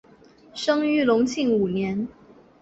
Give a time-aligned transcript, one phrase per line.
[0.55, 2.07] 生于隆庆五年。